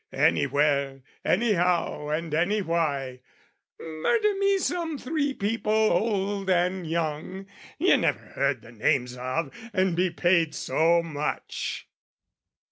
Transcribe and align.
"Anywhere, 0.13 1.03
anyhow 1.23 2.07
and 2.07 2.33
anywhy, 2.33 3.19
"Murder 3.79 4.33
me 4.39 4.57
some 4.57 4.97
three 4.97 5.31
people, 5.31 5.71
old 5.71 6.49
and 6.49 6.87
young, 6.89 7.45
"Ye 7.77 7.95
never 7.97 8.17
heard 8.17 8.63
the 8.63 8.71
names 8.71 9.15
of, 9.15 9.51
and 9.73 9.95
be 9.95 10.09
paid 10.09 10.55
"So 10.55 11.03
much!" 11.03 11.87